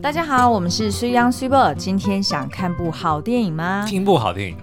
[0.00, 1.74] 大家好，我们是水央水波。
[1.74, 3.84] 今天想看部好电影吗？
[3.84, 4.56] 听部好电影！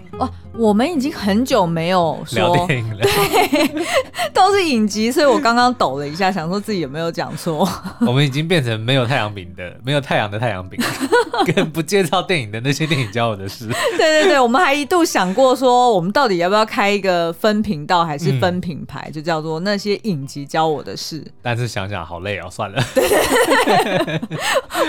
[0.57, 3.85] 我们已经很久没有说聊电影了，对，
[4.33, 7.67] 都是影集，所以我刚刚抖了一下，想说自己有没有讲错。
[8.07, 10.79] 我们已经变成没有太阳饼的，没有太阳的太阳饼，
[11.53, 13.67] 跟不介绍电影的那些电影教我的事。
[13.97, 21.21] 对对对，我们还一度想过说，我们到底要不要开一个分频道，还是分品牌，嗯、就叫做那些影集教我的事。
[21.41, 22.81] 但是想想好累哦，算了。
[22.93, 24.21] 对对对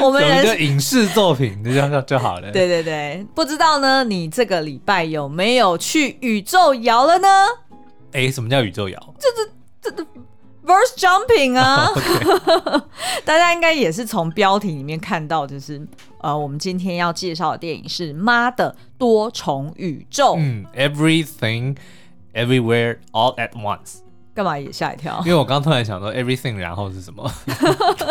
[0.01, 2.53] 我们人影视作品就这样就好了。
[2.53, 5.56] 对对对，不知道呢，你这个礼拜有没有？
[5.57, 7.29] 没有去宇宙摇了呢？
[8.13, 9.15] 哎，什么叫宇宙摇？
[9.19, 10.07] 这这这这
[10.67, 11.89] verse jumping 啊.
[13.25, 15.81] 大家应该也是从标题里面看到，就是
[16.21, 20.35] 呃，我们今天要介绍的电影是《妈的多重宇宙》。
[20.39, 21.79] 嗯，Everything
[22.35, 24.01] Everywhere All at Once。
[24.37, 25.19] 干嘛也吓一跳？
[25.25, 27.33] 因为我刚突然想说 Everything，然后是什么？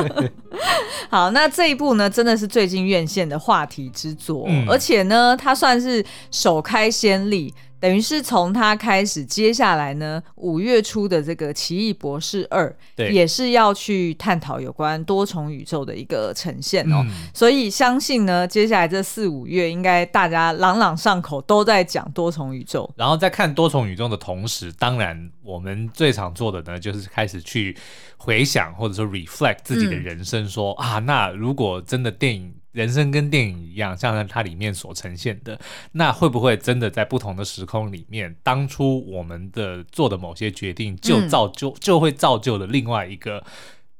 [1.12, 7.54] 好，那这一部呢，真的是最近院线的话题之作，嗯、而且呢，它算是首开先例。
[7.86, 12.76] 等于是从他开始，接下来呢，五月初的这个《奇异博士二》，
[13.12, 17.06] 也是要去探讨有关多重宇宙的一个呈现哦。
[17.06, 22.92] 嗯、所以相信呢，接下来这四五月，应该大家朗朗上口，都在讲多重宇宙。
[22.98, 27.78] 然后在看多重宇宙的同时，当然我们最常做的呢，就是开始去
[28.18, 32.52] 回想或者说 reflect 自己的人生说，说、嗯、啊，那如果真的电影。
[32.76, 35.58] 人生跟电影一样，像它里面所呈现的，
[35.94, 43.42] 那会不会真的在不同的时空里面，当初我们的做的某些决定，就造就、嗯、就会造就了另外一个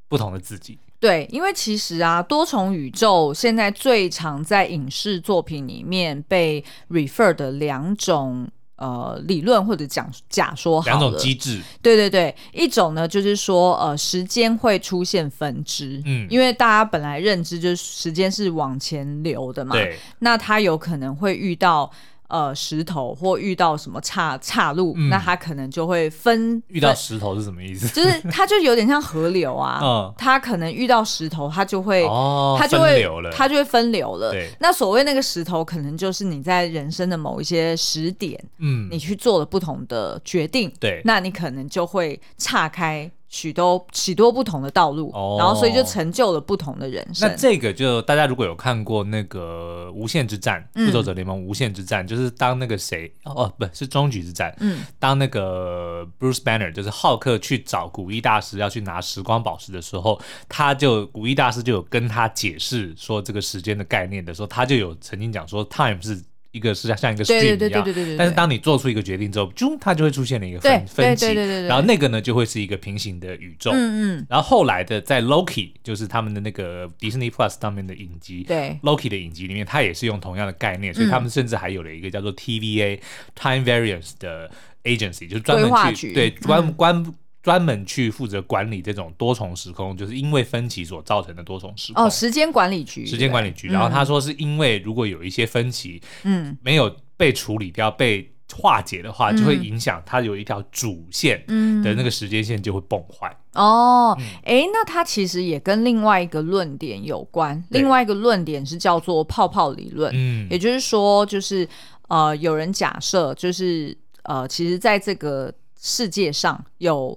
[0.10, 0.78] 不同的自己？
[1.00, 8.48] 对，因为其实啊，多重宇宙现在最常在影视作品里面被 refer 的两种。
[8.78, 11.62] 呃，理论或者讲假说两种机制。
[11.82, 21.92] 对对对，一种呢就是说，呃，时间会出现分支，嗯，因为大家本来认知就是时间是往前流的嘛，对，那它有可能会遇到。
[22.28, 26.62] 呃，石头或遇到什么岔岔路，嗯、那它可能就会分。
[26.68, 27.88] 遇到石头是什么意思？
[27.90, 29.80] 就是它就有点像河流啊。
[29.84, 30.14] 嗯。
[30.18, 34.32] 它可能遇到石头，它就会，哦，它就会分流了，它就会分流了。
[34.32, 34.50] 对。
[34.60, 43.10] 那所谓那个石头，可能就是你在人生的某一些时点，嗯，你去做了不同的决定，对，那你可能就会岔开。
[43.36, 47.30] 许多许多不同的道路，哦、然后所以就成就了不同的人生。
[47.30, 60.18] 那这个就大家如果有看过那个《无限之战》嗯，《复仇者联盟：无限之战》，就是当那个谁哦，不是终局之战，嗯，当那个 Bruce Banner 就是浩克去找古一大师要去拿时光宝石的时候，
[60.48, 66.24] 他就古一大师就有跟他解释说这个时间的概念的时候，他就有曾经讲说 Time 是。
[66.56, 71.34] 一个是像像一个 stream 一样，但是当你做出一个决定之后，就它就会出现了一个分分歧，
[71.68, 73.72] 然后那个呢就会是一个平行的宇宙。
[73.74, 74.28] 嗯嗯。
[74.30, 78.80] 然后后来的在 Loki，就是他们的那个 Disney Plus 上面的影集，对。
[78.84, 83.00] Loki 的影集里面，它也是用同样的概念，所以他们甚至还有了一个叫做 TVA
[83.36, 84.50] Time Variance 的
[84.86, 87.06] agency，就是专门去对关关。
[87.46, 92.04] 专门去负责管理这种多重时空，就是因为分歧所造成的多重时空。
[92.04, 93.68] 哦，时间管理局，时间管理局。
[93.68, 101.46] 然后他说，是因为如果有一些分歧，嗯，没有被处理掉、被化解的话，就会影响它有一条主线
[101.84, 103.32] 的那个时间线就会崩坏。
[103.54, 107.64] 哦，哎，那它其实也跟另外一个论点有关。
[107.70, 110.12] 另外一个论点是叫做泡泡理论。
[110.16, 111.70] 嗯，也就是说，就是
[112.08, 117.16] 呃，有人假设，就是呃，其实在这个世界上有。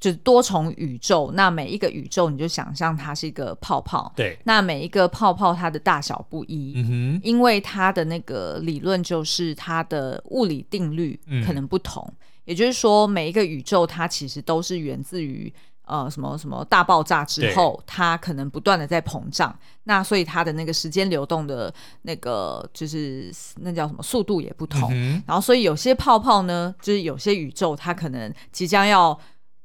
[0.00, 15.52] 就是多重宇宙，那每一个宇宙你就想象它是一个泡泡，对，那每一个泡泡它的大小不一，嗯哼，因为它的那个理论就是它的物理定律可能不同，嗯、也就是说每一个宇宙它其实都是源自于
[15.84, 29.18] 呃什么什么大爆炸之后，它可能不断的在膨胀，那所以它的那个时间流动的那个就是那叫什么速度也不同，嗯、然后所以有些泡泡呢，就是有些宇宙它可能即将要。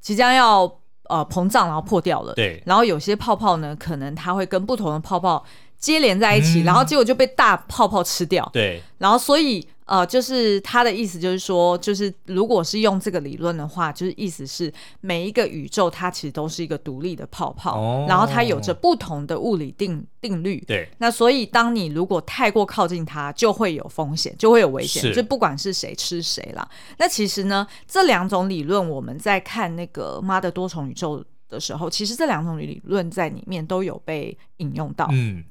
[0.04, 0.62] 即将要
[1.10, 2.34] 呃膨胀，然后破掉了。
[2.34, 5.44] 对，然后有些泡泡呢，可能它会跟不同的泡泡
[5.84, 8.50] 接连在一起，嗯、然后结果就被大泡泡吃掉。
[8.54, 9.68] 对，然后所以。
[9.86, 14.72] 呃，就是他的意思，就是说，就是如果是用这个理论的话，就是意思是
[15.02, 20.58] 每一个宇宙它其实都是一个独立的泡泡，哦、然后它有着不同的物理定定律。
[20.66, 26.66] 对，那所以当你如果太过靠近它，就会有风险，就会有危险，是就不管是谁吃谁啦。
[26.98, 35.10] 那其实呢，这两种理论我们在看那个妈的多重宇宙的时候，其实这两种理论在里面都有被引用到。
[35.12, 35.44] 嗯。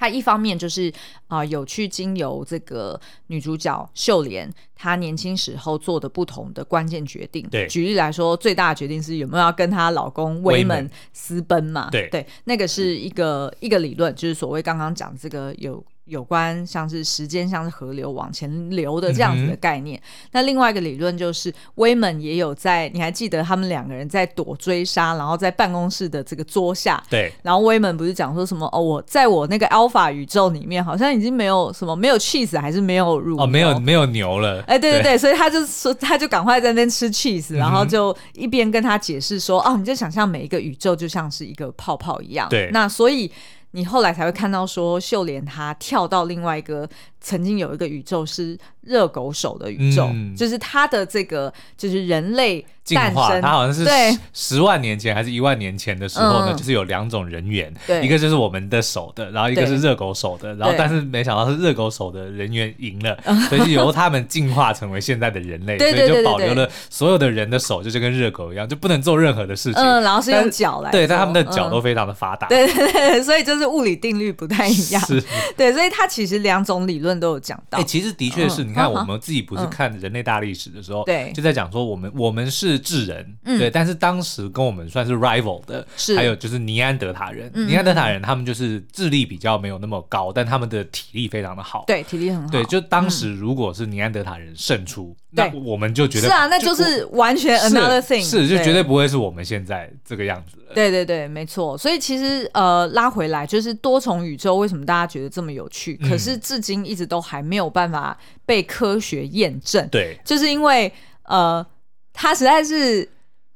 [0.00, 0.90] 他一方面就是
[1.28, 7.46] 啊、呃，有去经由这个女主角秀莲她年轻时候做的不同的关键决定。
[7.50, 11.90] 对，举例来说，最大的决定是有没有要跟她老公威门私奔嘛？
[11.90, 15.84] 对对，那个是一个一个理论，就是所谓刚刚讲这个有。
[16.10, 19.96] 有关像是时间像是河流往前流的这样子的概念。
[19.98, 27.00] 嗯、那另外一个理论就是威门也有在，你还记得他们两个人在躲追杀，然后在办公室的这个桌下。
[27.08, 27.32] 对。
[27.42, 34.60] 然后威门不是讲说什么哦，我在我那个 Alpha 宇宙里面好像已经没有什么没有 cheese 还是没有乳哦，没有没有牛了。
[34.66, 42.48] 哎，对对对，对所以他就说他就赶快在那边吃 cheese，然后就一边跟他解释说、嗯、哦，你就想象每一个宇宙就像是一个泡泡一样。
[42.48, 42.68] 对。
[42.72, 43.30] 那所以。
[43.72, 46.88] 你后来才会看到说，秀莲她跳到另外一个
[47.20, 52.64] 曾经有一个宇宙是热狗手的宇宙，嗯、就是他的这个就是人类
[52.94, 54.16] 诞生，他好像是对。
[54.32, 58.02] 十万年前还是一万年前的时候呢，嗯、就是有两种人猿，对。
[58.04, 63.16] 一个就是我们的手的，然后一个是热狗手的，然后但是没想到是热狗手的人猿赢了，
[63.48, 75.22] 所以由他们进化成为现在的人类，所以就保留了所有的人的手，就是跟热狗一样，就不能做任何的事情，嗯，然后是用脚来，对，但他们的脚都非常的发达，对对对，所以就是物理定律不太一样， 是，
[75.56, 77.78] 对，所以它其实两种理论都有讲到。
[77.78, 86.16] 哎其实的确是，你看我们自己不是看人类大历史的时候，对，就在讲说我们我们是智人，对，但是当时跟我们算是 rival 的，是。
[86.16, 107.70] 还有就是尼安德塔人，尼安德塔人他们就是智力比较没有那么高，但他们的体力非常的好，对，体力很好，对，就当时如果是尼安德塔人胜出，那我们就觉得是啊，那就是完全 another thing，是就绝对不会是我们现在这个样子了，对对对，没错，所以其实呃拉回来就是多重宇宙为什么大家觉得这么有趣，可是至今一直都还没有。
[107.70, 110.92] 办法被科学验证，对，就是因为
[111.22, 111.64] 呃，
[112.12, 113.08] 它实在是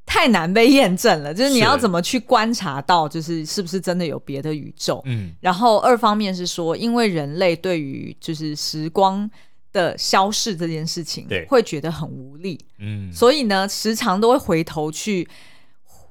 [0.07, 1.35] 太难被验证了。
[1.35, 5.03] 就是你要怎么去观察到，就是是不是真的有别的宇宙？
[5.07, 9.29] 嗯，然后二方面是说，因为人类对于就是时光
[9.75, 15.29] 的消逝这件事情，对，会觉得很无力，嗯，所以呢，时常都会回头去。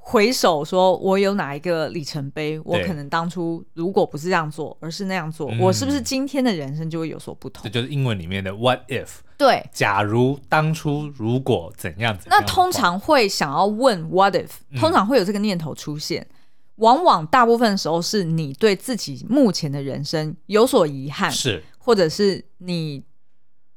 [0.05, 2.59] 回首说，我有哪一个里程碑？
[2.65, 7.63] 我可能当初如果不是这样做，而是那样做，我是不是今天的人生就会有所不同？
[7.63, 9.07] 这就是英文里面的 “what if”。
[9.37, 12.37] 对，假如当初如果怎样怎样。
[12.37, 16.27] 那通常会想要问 “what if”，通常会有这个念头出现。
[16.75, 23.01] 往往大部分的时候是你对自己目前的人生有所遗憾，是，或者是你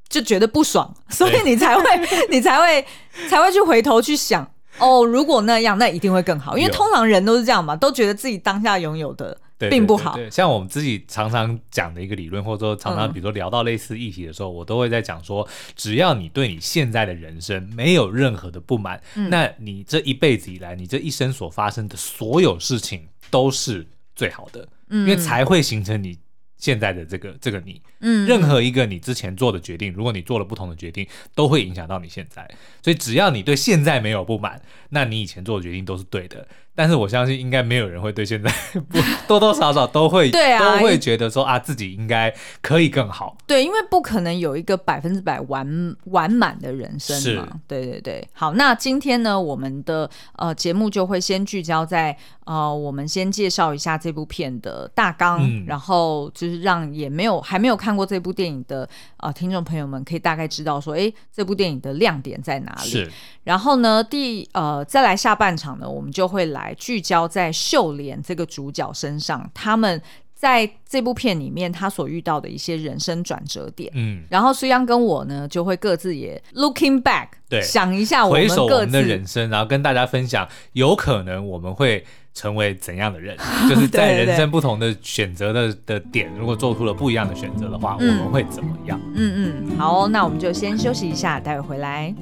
[0.08, 1.82] 就觉得不爽，所以你才会，
[2.30, 2.84] 你才会，
[3.28, 4.48] 才会去回头去想。
[4.78, 9.34] 哦，如果那样，那一定会更好，因为通常人都是这样嘛，都觉得自己当下拥有的
[9.70, 10.14] 并不好。
[10.14, 26.18] 对，像我们自己常常讲的一个理论，或者说常常比如说聊到类似议题的时候，嗯、我都会在讲说，只要你对你现在的人生没有任何的不满，嗯、那你这一辈子以来，你这一生所发生的所有事情都是最好的，嗯、因为才会形成你。
[26.58, 32.48] 现在的这个这个你，嗯，任何一个你之前做的决定，如果你做了不同的决定，都会影响到你现在。
[32.82, 34.60] 所以只要你对现在没有不满，
[34.90, 36.46] 那你以前做的决定都是对的。
[36.78, 38.52] 但是我相信，应该没有人会对现在
[38.90, 43.34] 不 多多少少都会对啊，都会觉得说啊，自己应该可以更好。
[43.46, 47.48] 对，因为不可能有一个百分之百完完满的人生嘛。
[47.66, 48.28] 对对对。
[48.34, 52.14] 好，那今天呢，我们的呃节目就会先聚焦在
[52.44, 58.88] 呃，我们先介绍一下这部片的大纲，嗯、然后就是让也没有还没有看过这部电影的
[59.18, 62.88] 呃听众朋友们可以大概知道说，哎，这部电影的亮点在哪里？
[62.88, 63.10] 是。
[63.44, 66.72] 然后呢，第呃再来下半场呢，我们就会来。
[66.86, 70.00] 聚焦在秀莲这个主角身上，他们
[70.34, 82.04] 在这部片里面他所遇到的一些人生转折点，嗯，然后苏央跟我呢就会各自也 looking back，对，想一下我们各自的人生，然后跟大家分享，有可能我们会
[82.36, 83.34] 成为怎样的人，
[83.66, 89.00] 就是在人生不同的选择的的点，如果做出了不一样的选择的话，嗯、我们会怎么样？
[89.14, 92.14] 嗯嗯，好、哦，那我们就先休息一下，待会回来。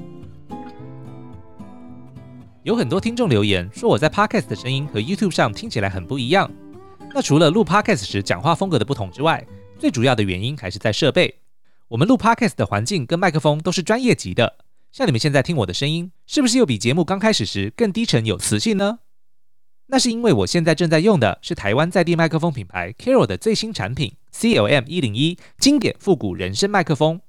[2.62, 6.50] 有很多听众留言说我在 Podcast 的声音和 YouTube 上听起来很不一样。
[7.12, 9.44] 那除了录 Podcast 时讲话风格的不同之外，
[9.78, 11.40] 最主要的原因还是在设备。
[11.88, 14.54] 我们录 Podcast 的环境跟麦克风都是专业级的，
[14.92, 19.00] 像你们现在听我的声音，是不是又比节目刚开始时更低沉有磁性呢？
[19.86, 27.20] 那是因为我现在正在用的是台湾在地麦克风品牌 Carol 的最新产品 CLM 一零一经典复古人声麦克风。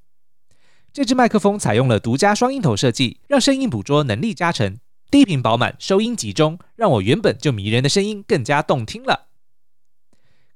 [0.93, 4.77] 这支麦克风采用了独家双音头设计，让声音捕捉能力加成。
[5.11, 9.27] 低频饱满，收音集中，让我原本就迷人的声音更加动听了。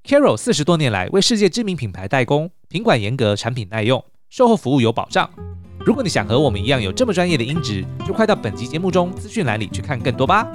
[0.03, 5.29] Carol 四十多年来为世界知名品牌代工，品管严格，产品耐用，售后服务有保障。
[5.85, 10.47] 如果你想和我们一样有这么专业的音质，就快到本集节目中资讯栏里去看更多吧。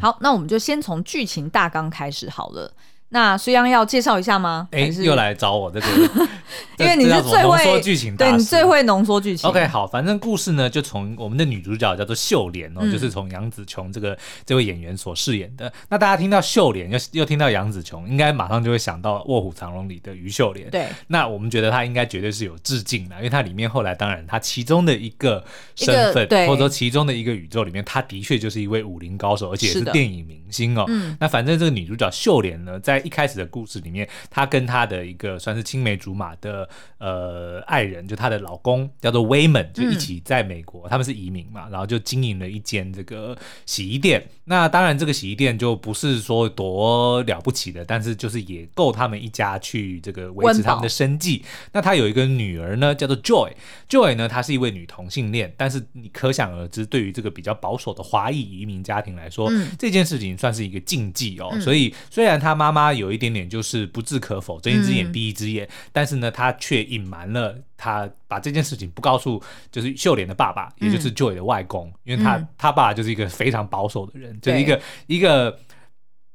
[0.00, 2.72] 好，那我们就先从剧情大纲开始好了。
[3.10, 4.68] 那虽央要介绍一下吗？
[4.72, 5.86] 哎，又来找我这个，
[6.78, 9.50] 因为你是最会浓缩剧情，对你最会浓缩剧情。
[9.50, 15.72] OK，好，反正故事呢，就从我们的女主角叫做秀莲哦，嗯、就是从杨紫琼这个这位演员所饰演的。
[15.88, 20.70] 那大家听到秀莲，又又听到杨紫琼，应该马上就会想到《卧虎藏龙》里的于秀莲。
[20.70, 30.84] 对，那我们觉得她应该绝对是有致敬的，因为她里面后来当然她其中的一个身份，或者说其中的一个宇宙里面，她的确就是一位武林高手，而且也是电影明星哦。
[30.86, 44.26] 嗯，那反正这个女主角秀莲呢，在一开始的故事里面，她跟她的一个算是青梅竹马的呃爱人，就她的老公叫做威门，就一起在美国，嗯、他们是移民嘛，然后就经营了一间这个洗衣店。
[44.44, 51.44] 那当然，这个洗衣店就不是说多了不起的，但是就是也够他们一家去这个维持他们的生计。
[51.72, 53.52] 那她有一个女儿呢，叫做 Joy。
[53.88, 61.50] Joy 呢，她是一位女同性恋，但是你可想而知，对于这个比较保守的华裔移民家庭来说，嗯、这件事情算是一个禁忌哦。
[61.52, 75.58] 嗯、所以虽然她妈妈有一点点就是不置可否，睁一只眼闭一只眼，嗯、但是呢，他却隐瞒了，他把这件事情不告诉，就是秀莲的爸爸，也就是 Joy 的外公，嗯、因为他他爸爸就是一个非常保守的人，嗯、就是一个一个。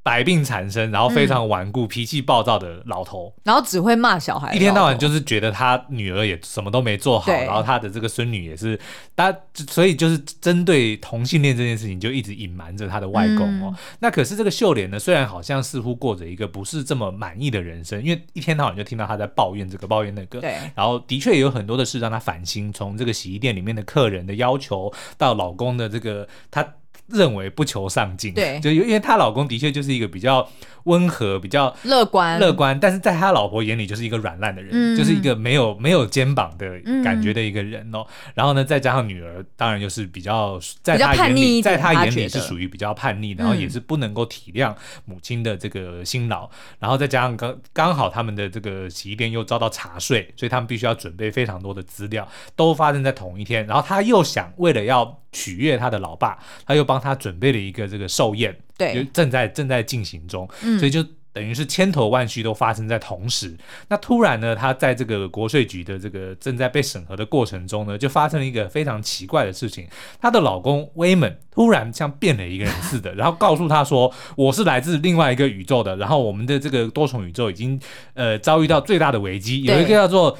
[0.05, 8.79] 百病缠身，然后非常顽固、嗯、脾气暴躁的老头，然后只会骂小孩，一天到晚就是觉得他女儿也什么都没做好，对然后他的这个孙女也是，
[9.15, 9.35] 他
[9.67, 13.73] 所以就是针对同性恋这件事情就一直隐瞒着他的外公哦。
[13.73, 26.63] 嗯、那可是这个秀莲呢，虽然好像似乎过着一个不是这么满意的人生，因为一天到晚就听到他在抱怨这个抱怨那个，对，然后的确也有很多的事让他烦心，从这个洗衣店里面的客人的要求到老公的这个他。
[27.07, 30.47] 认为不求上进，对，就因为她老公的确就是一个比较
[30.85, 36.67] 温和、比较乐观、乐观，但是在他老婆眼里就是一个软烂的人，嗯、就是一个没有没有肩膀的
[37.03, 37.99] 感觉的一个人哦。
[37.99, 46.45] 嗯、然后呢，再加上女儿，当然就是比较在她眼里，在她眼里是属于比较叛逆，然后也是不能够体谅母亲的这个辛劳。
[46.45, 53.65] 嗯、然后再加上刚刚好他们的这个洗衣店又遭到查税，所以他们必须要准备非常多的资料，都发生在同一天。
[53.65, 63.53] 然后他又想为了要取悦他的老爸，他又帮他准备了一个这个寿宴，对，正在正在进行中，嗯、所以就等于是千头万绪都发生在同时。
[63.89, 69.85] 那突然呢，他在这个国税局的这个正在被审核的过程中呢，就发生了一个非常奇怪的事情。
[70.21, 77.77] 她的老公威猛突然像变了一个人似的，然后告诉她说：“我是来自另外一个宇宙的，然后我们的这个多重宇宙已经
[78.13, 80.37] 呃遭遇到最大的危机，有一个叫做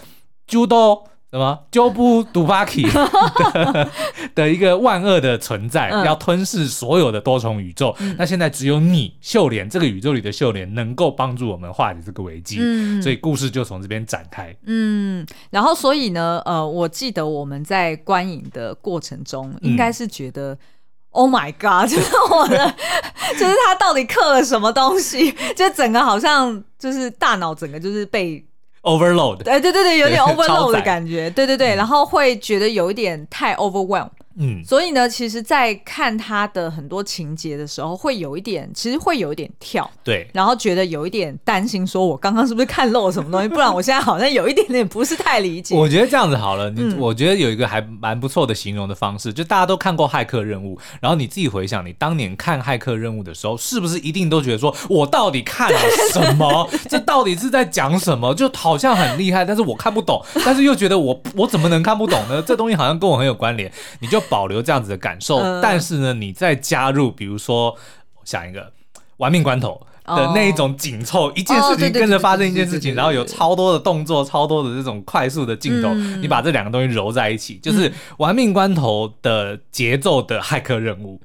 [0.48, 1.06] 朱多。”
[1.36, 1.60] 什么？
[1.70, 3.90] 鸠布杜巴奇的
[4.34, 7.94] 的一个万恶的存在，嗯、要吞噬所有的多重宇宙。
[8.00, 12.58] 嗯、那现在只有你秀莲这个宇宙里的秀莲能够帮助我们化解这个危机。
[12.62, 14.56] 嗯、所以故事就从这边展开。
[14.66, 20.58] 嗯，然后所以呢，呃，我记得我们在观影的过程中，应该是觉得、嗯、
[21.12, 22.74] ，Oh my God，就是我的，
[23.38, 25.36] 就是他到底刻了什么东西？
[25.56, 28.46] 就整个好像就是大脑整个就是被。
[28.86, 34.10] Overload，对对对对，有点 overload 的感觉，对对对，然后会觉得有一点太 overwhelm。
[34.38, 43.48] 嗯，所以呢，其实，在看他的很多情节的时候，会有一点，其实会有一点跳，对，然后觉得有一点担心，说我刚刚是不是看漏了什么东西？
[43.48, 45.74] 不然我现在好像有一点点不是太理解。
[45.74, 55.80] 我觉得这样子好了，你、嗯、我觉得有一个还蛮不错的形容的方式，就大家都看过《骇客任务》，然后你自己回想，你当年看《骇客任务》的时候，是不是一定都觉得说，我到底看了
[56.12, 56.70] 什么？
[56.90, 58.34] 这到底是在讲什么？
[58.34, 62.42] 就好像很厉害，但是我看不懂，但是又觉得我 我怎么能看不懂呢？
[62.46, 64.22] 这东西好像跟我很有关联，你就。
[64.30, 67.72] 保留这样子的感受，呃、但是呢，你再加入，比如说，
[68.16, 68.72] 我想一个
[69.18, 81.20] 玩命关头的那一种紧凑，哦、一件事情跟着发生一件事情，然后有超多的动作，超多的这种快速的镜头，嗯、你把这两个东西揉在一起，就是玩命关头的节奏的骇客任务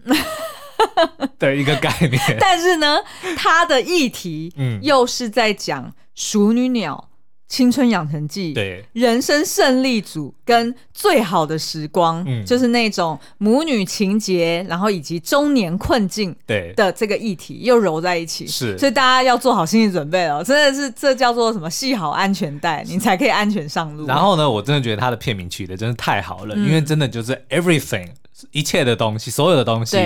[1.39, 2.21] 的一个概念。
[2.41, 2.99] 但是呢，
[3.37, 7.10] 它的议题，又是在讲熟女鸟。
[7.51, 21.69] 青春养成记，对，人生胜利组跟最好的时光，嗯，就是那种母女情结，然后以及中年困境，对的这个议题又揉在一起，是，所以大家要做好心理准备了，真的是这叫做什么？
[21.69, 24.07] 系好安全带，你才可以安全上路。
[24.07, 28.07] 然后呢，我真的觉得他的片名取的真的太好了，嗯、因为真的就是 everything，
[28.53, 29.97] 一切的东西，所有的东西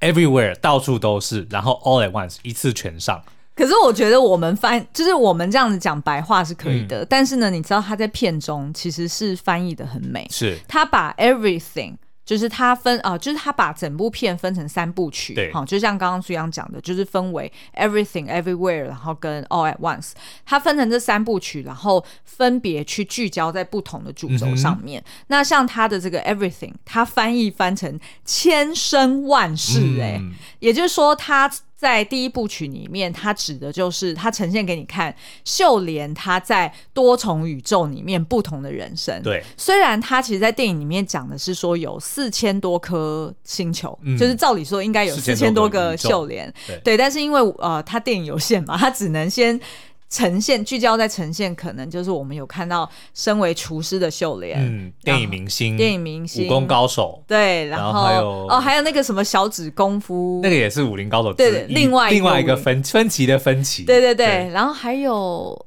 [0.00, 3.20] ，everywhere，到处都是，然后 all at once，一次全上。
[3.54, 10.58] 可是我觉得我们翻就是我们这样子讲白话是可以的，嗯、但是呢，你知道他在片中其实是翻译的很美，是。
[10.66, 11.94] 他把 everything
[12.24, 20.12] 就是他分啊、呃，就是他把整部片分成三部曲，对，好，就像刚刚苏阳讲的，就是分为 Everything Everywhere，然后跟 All at Once，
[20.44, 25.00] 他分成这三部曲，然后分别去聚焦在不同的主轴上面。
[25.02, 31.48] 嗯、那像他的这个 Everything，他翻译翻成千生万世、欸，哎、嗯，也就是说他。
[31.76, 35.14] 在第一部曲里面，它指的就是它呈现给你看
[35.44, 39.22] 秀莲她在多重宇宙里面不同的人生。
[39.22, 46.52] 对，虽然它其实，在电影里面讲的是说有四千多颗星球，嗯、就是照理说应该有四千多个秀莲。
[46.66, 49.60] 对，对，但是因为呃，它电影有限嘛，它只能先。
[50.08, 64.48] 呈现聚焦在呈现，可能就是我们有看到身为厨师的秀莲，嗯，电影明星，电影明星，武功高手，对，然后，还有哦，还有那个什么小指功夫，那个也是武林高手，对，另外另外一个分分歧的分歧，对对对，对。
[64.50, 65.12] 然后还有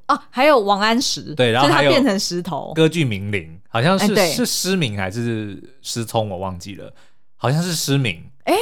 [0.07, 6.93] 哦，还有王安石，对，然后他变成石头，歌剧名伶，好像是、欸、是失明还是失聪，我忘记了，
[7.35, 8.55] 好像是失明，哎，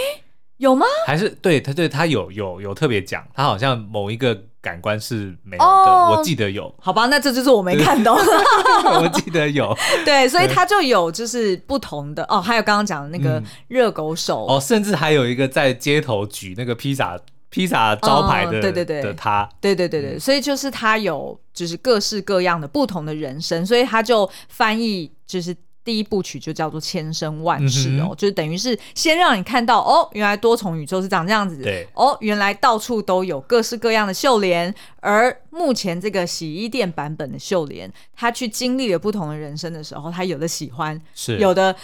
[0.57, 0.85] 有吗？
[1.05, 4.45] 还是对他对他有有有特别讲，他好像某一个。
[4.65, 6.73] 感官是没有的，oh, 我记得有。
[6.79, 8.17] 好吧，那这就是我没看懂。
[8.99, 17.15] 我记得有，对，所以他就有就是不同的哦，还有刚刚讲的那个热狗手、嗯、哦，甚至还有一个在街头举那个披萨
[17.51, 25.55] 披萨招牌的，对对对，的他，对对对对，所以就是他有就是各式各样的不同的人生，所以他就翻译就是。
[25.85, 31.61] 第一部曲就叫做千生万世哦，嗯、就是等于是先让你看到哦，原来多重宇宙是长这样子。
[31.61, 41.75] 对，哦，原来到处都有各式各样的秀莲，而目前这个洗衣店版本的秀莲，他去经历了不同的人生的时候，他有的喜欢，是有的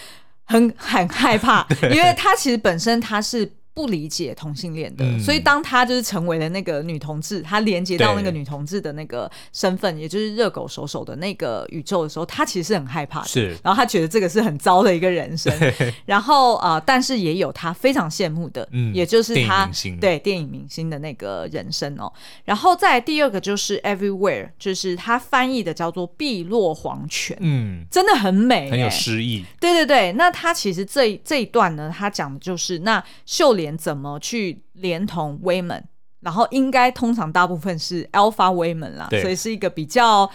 [0.44, 3.50] 很很害怕， 因为他其实本身他是。
[3.74, 13.28] 不理解同性恋的，嗯、所以当他就是成为了那个女同志，他连接到那个女同志的那个身份，也就是热狗手手的那个宇宙的时候，他其实是很害怕的。
[13.28, 15.50] 是，然后他觉得这个是很糟的一个人生。
[15.58, 15.72] 对
[16.04, 22.12] 然后啊、呃，但是也有他非常羡慕的，嗯，也就是他电对电影明星的那个人生哦。
[22.44, 29.46] 然后再第二个就是 Everywhere，就是他翻译的叫做碧落黄泉，嗯，真的很美，很有诗意。
[29.58, 33.61] 对对对，那他其实这这一段呢，他讲的就是那秀莲。
[33.76, 35.82] 怎么去连同 Waymond，
[36.20, 40.28] 然后应该通常大部分是 Alpha Waymond 啦，所以是一个比较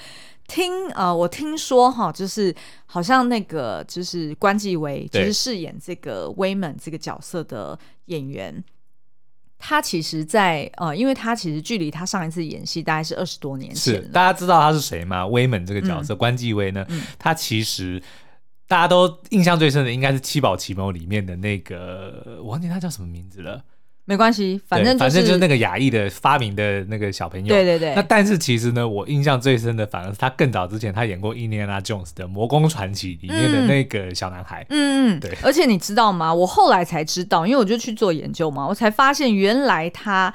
[0.48, 2.55] 听呃，我听说哈，就是
[2.86, 8.63] 好像那个就是关继威，就是饰演这个 Waymond 这个角色的演员，
[9.57, 18.02] 他其实在呃，因为他其实距离他上一次演戏大概是二十多年前，是大家知道他是谁吗？Waymond 这个角色，嗯、关继威呢，嗯、他其实。
[18.67, 23.62] 大家都印象最深的应该是《七宝奇谋》里面的那个，我忘记他叫什么名字了。
[24.03, 27.47] 没关系，反正、就是、反正就是那个亚裔的发明的那个小朋友。
[27.47, 27.93] 对对对。
[27.93, 34.65] 那但是其实呢，我印象最深的反而是他更早之前他演过《印第安纳琼斯》的《魔宫传奇》里面的那个小男孩。
[34.69, 35.19] 嗯嗯。
[35.19, 35.38] 对。
[35.43, 36.34] 而且你知道吗？
[36.34, 40.34] 我后来才知道，因为我就去做研究嘛，我才发现原来他。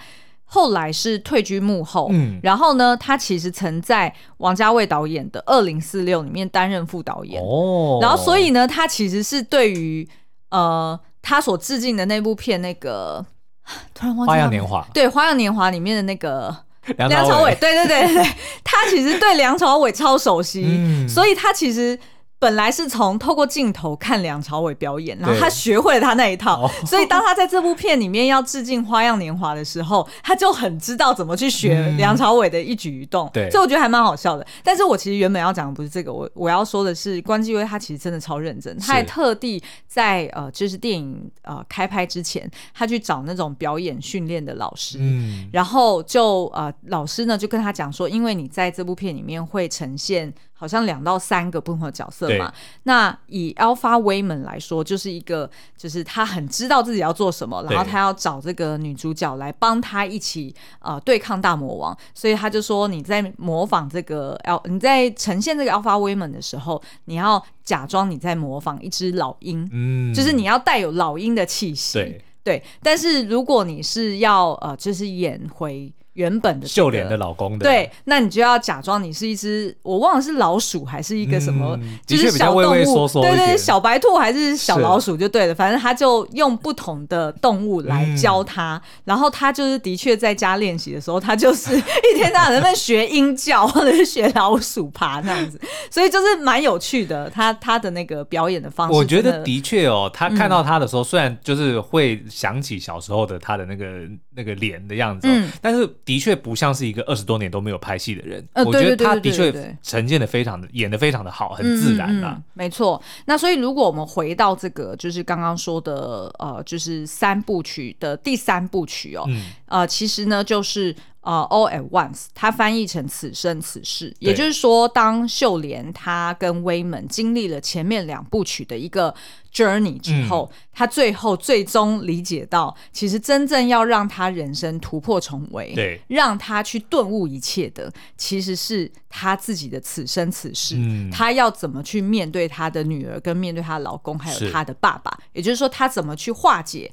[0.55, 10.07] 后来是退居幕后，嗯，然后呢，他其实曾在王家卫导演的《二零四六》里面担任副导演，哦，然后所以呢，他其实是对于
[10.51, 13.25] 呃他所致敬的那部片那个
[13.95, 16.55] 突然忘记花样年华，对《花样年华》里面的那个
[16.99, 18.23] 梁朝伟，对对对对，
[18.62, 21.99] 他其实对梁朝伟超熟悉，嗯，所以他其实。
[22.43, 33.31] 本来是从透过镜头看梁朝伟表演，然后他学会了他那一套，所以当他在这部片里面要致敬《花样年华》的时候，他就很知道怎么去学梁朝伟的一举一动。
[33.33, 34.45] 对、嗯，所以我觉得还蛮好笑的。
[34.65, 50.35] 但是我其实原本要讲的不是这个，我我要说的是关继威他其实真的超认真，他还特地在呃就是电影呃开拍之前，他去找那种表演训练的老师，嗯，然后就呃老师呢就跟他讲说，因为你在这部片里面会呈现。
[50.62, 52.53] 好像两到三个不同的角色嘛。
[52.85, 61.98] 那以 Alpha Waymond 来说，就是一个，就是他很知道自己要做什么，然后他要找这个女主角来帮他一起呃对抗大魔王。
[62.14, 72.62] 所以他就说，你在模仿这个 Al，你在呈现这个 Alpha Waymond 的时候，你要假装你在模仿一只老鹰，嗯，就是你要带有老鹰的气息，对，对。
[72.81, 75.92] 但是如果你是要呃，就是演回。
[76.14, 95.59] 原本的、这个、秀莲的老公的，对，那你就要假装你是一只，我忘了是老鼠还是一个什么，嗯、就是小动物，畏畏缩缩对对，小白兔还是小老鼠就对了，反正他就用不同的动物来教他，嗯、然后他就是的确在家练习的时候，他就是一天到晚在那学鹰叫或者是学老鼠爬这样子，
[95.90, 103.87] 所以就是蛮有趣的，他他的那个表演的方式，我觉得的确哦，他看到他的时候，嗯、虽然就是会想起小时候的他的那个
[104.35, 105.27] 那个脸的样子、
[105.62, 105.90] 但是。
[106.05, 108.47] 的确不像是一个二十多年都没有拍戏的人。
[108.53, 112.45] 呃、我觉得他的确呈现的非常的演的非常的好，很自然啦、啊嗯嗯。
[112.55, 113.01] 没错。
[113.27, 120.95] 那所以如果我们回到这个，就是刚刚说的，呃，就是三部曲的第三部曲哦，嗯、呃，其实呢就是。
[121.23, 129.15] 呃、uh，All at once，它翻译成此生此世，也就是说，当秀莲她跟威门经历了前面两部曲的一个
[129.53, 140.75] journey 之后，嗯、他最后最终理解到，其实真正要让她人生突破重围，对，让她去顿悟一切的，其实是她自己的此生此世。
[140.77, 146.91] 嗯，他要怎么去面对她的女儿，跟面对她的老公，还有她的爸爸，也就是说，她怎么去化解。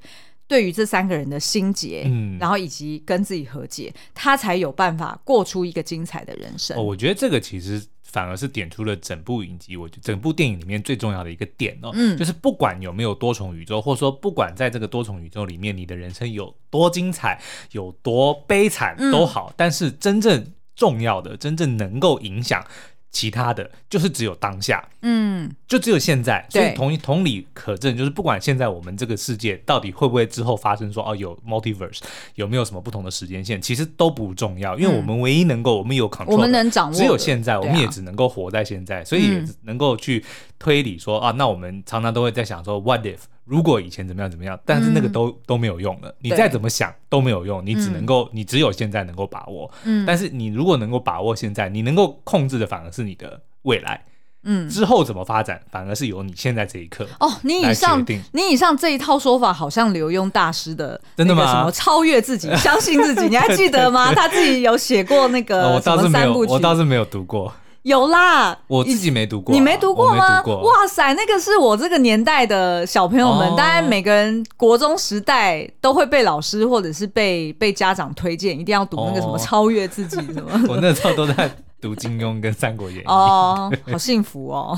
[0.49, 6.75] 对于这三个人的心结，嗯，然后以及跟自己和解，他才有办法过出一个精彩的人生。
[6.75, 17.39] 哦，我觉得这个其实反而是点出了整部影集，我觉得整部电影里面最重要的一个点哦，嗯，就是不管有没有多重宇宙，或者说不管在这个多重宇宙里面，你的人生有多精彩、
[17.73, 22.65] 有多悲惨都好，嗯，但是真正重要的、真正能够影响。
[23.11, 31.99] 其他的就是只有当下，嗯，就只有现在，所以同同理可证，就是不管现在我们这个世界到底会不会之后发生说哦有 multiverse
[32.35, 40.23] 有没有什么不同的时间线，其实都不重要，因为我们唯一能够我们有 control，我们能掌握，只有现在，我们也只能够活在现在，所以也能够去
[40.59, 43.17] 推理说啊，那我们常常都会在想说 what if。
[43.49, 46.13] 如果以前怎么样怎么样，但是那个都、嗯、都没有用了。
[46.19, 49.69] 你再怎么想都没有用，你只能够、嗯，你只有现在能够把握。
[49.83, 54.05] 嗯，但是你如果能够把握现在，你能够控制的反而是你的未来。
[54.43, 57.29] 嗯，之后怎么发展，反而是由你现在这一刻哦。
[57.41, 61.45] 你以上你以上这一套说法，好像刘墉大师的真的吗？
[61.45, 64.13] 什么超越自己， 相信自己，你还记得吗？
[64.15, 67.53] 他自己有写过那个、哦、我倒是没有三部曲，我倒是没有读过。
[67.89, 70.41] 有啦，我自己没读过、啊，你没读过吗？
[70.43, 80.49] 过哇塞，那个是我这个年代的小朋友们，大、哦、概每个人国中时代都会被老师或者是被被家长推荐，一定要读那个什么超越自己什么。
[80.69, 81.49] 我那时候都在。
[81.81, 84.77] 读金庸跟三国演义 哦，好幸福哦。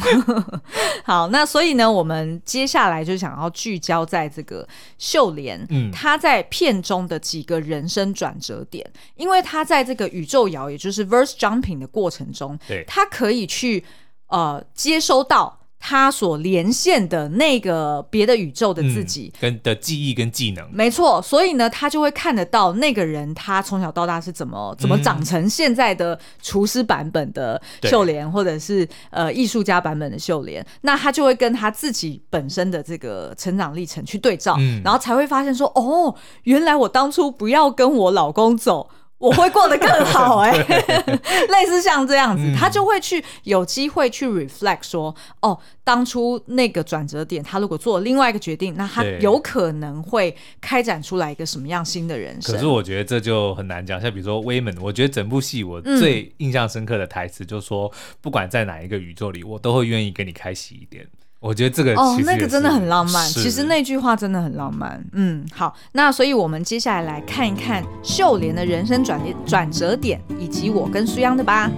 [1.04, 8.86] 好，那所以呢，我们接下来就想要聚焦在这个秀莲，嗯，她在片中的几个人生转折点，
[9.16, 13.84] 因为她在这个宇宙摇，也就是 verse jumping 的过程中，对，她可以去
[14.28, 15.61] 呃接收到。
[15.84, 38.88] 他所连线的那个别的宇宙的自己，嗯、跟的记忆跟技能，没错，所以呢，他就会看得到那个人他从小到大是怎么怎么长成现在的厨师版本的秀莲，或者是呃艺术家版本的秀莲，那他就会跟他自己本身的这个成长历程去对照，嗯，然后才会发现说，哦，原来我当初不要跟我老公走。
[39.22, 52.56] 我会过得更好 哎、欸，类似像这样子、嗯，他就会去有机会去 reflect 说，哦，当初那个转折点，他如果做另外一个决定，那他有可能会开展出来一个什么样新的人生。
[52.56, 61.06] 可是我觉得这就很难讲，像比如说威门，我觉得整部戏我最印象深刻的台词就是说、嗯，不管在哪一个宇宙里，我都会愿意跟你开启一点。
[61.42, 63.28] 我觉得这个哦，那个真的很浪漫。
[63.28, 65.04] 其实那句话真的很浪漫。
[65.14, 71.72] 嗯，好，那所以我们接下来来看一看秀莲的人生转转折点，以及我跟苏央的吧。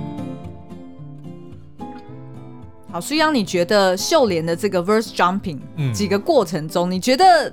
[2.91, 7.51] 好，苏央，你觉得秀莲的这个 verse jumping、嗯、几个过程中，你觉得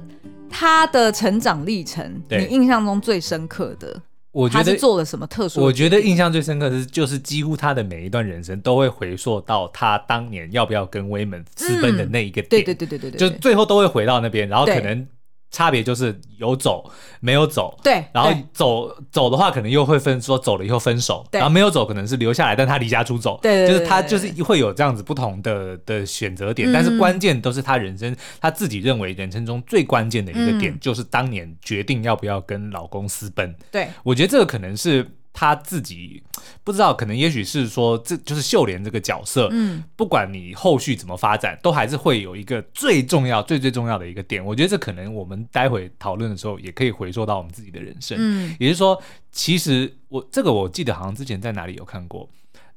[0.50, 4.02] 她的成长历程，你印象中最深刻的？
[4.32, 5.60] 我觉得做了什么特殊？
[5.60, 12.62] 我觉得印象最深刻的是，就是几乎他的每一段人生都会回溯到他当年要不要跟威门私奔的那一个点。
[12.64, 15.06] 对对对对对对，就最后都会回到那边，然后可能。
[15.50, 33.54] 差别就是有走没有走，对，然后走走的话，可能又会分说走了以后分手，然后没有走可能是留下来，但他离家出走，对，就是他就是会有这样子不同的的选择点，但是关键都是他人生他自己认为人生中最关键的一个点，就是当年决定要不要跟老公私奔。
[33.70, 35.06] 对，我觉得这个可能是。
[35.32, 36.22] 他自己
[36.64, 39.48] 不知道，可能也许是说，这就是秀莲这个角色。
[39.52, 44.44] 嗯，不管你后续怎么发展，都还是会有一个最重要、最最重要的一个点。
[44.44, 48.16] 我觉得这可能我们待会讨论的时候，也可以回溯到我们自己的人生。
[48.20, 49.00] 嗯，也就是说，
[49.32, 52.28] 其实我这个我记得好像之前在哪里有看过。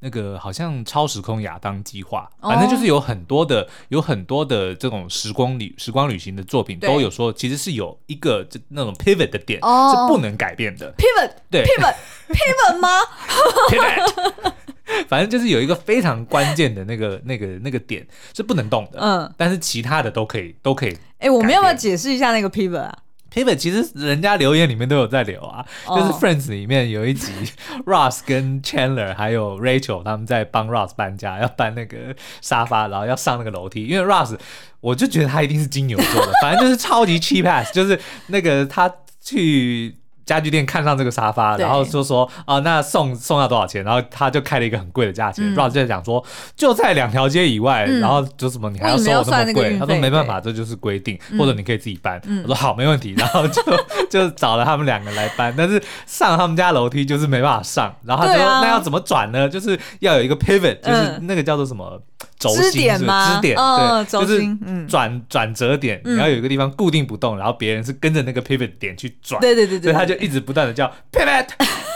[0.04, 10.94] 那个好像超时空亚当计划，反正就是有很多的、有很多的这种时光旅、时光旅行的作品都有说，其实是有一个这那种 pivot 的点是不能改变的。
[10.98, 11.96] pivot 对 pivot
[12.28, 12.90] pivot 吗？
[13.72, 14.54] pivot，
[15.08, 19.00] 反正就是有一个非常关键的那个、那个、那个点是不能动的。
[19.00, 20.98] 嗯，但是其他的都可以，都可以。
[21.20, 22.98] 哎，我们要不要解释一下那个 pivot 啊
[23.34, 26.00] ？Pivot 其实人家留言里面都有在留啊，oh.
[26.00, 27.32] 就是 Friends 里面有一集，
[27.86, 34.38] Ross 跟 Chandler 还有 Rachel 他们在帮 Ross 搬家，要搬那个沙发，然后要上那个楼梯，因为 Ross
[34.80, 43.84] 我就觉得他一定是金牛座的，反正就是超级 cheap ass，就是那个他去家具店看上这个沙发，然后就说啊，那送送要多少钱？
[43.84, 45.44] 然后他就开了一个很贵的价钱。
[45.56, 46.24] Ross 就在讲说，
[46.56, 49.78] 就在两条街以外，然后就什么你还要收我那么贵？
[49.78, 52.22] 他说没办法，这就是规定，或者你可以自己搬。
[52.44, 53.14] 我说好，没问题。
[53.18, 53.62] 然后就
[54.10, 57.94] 就找了他们两个来搬，但是上他们家楼梯就是没办法上。
[58.04, 59.48] 然后他说那要怎么转呢？
[59.50, 62.02] 就是要有一个 pivot，就是那个叫做什么？
[62.40, 64.42] 轴心是支点，对，就是
[64.88, 71.48] 转转折点，你要有一个地方固定不动，然后别人是跟着那个 pivot 点去转，对对对对，所以他就一直不断的叫 pivot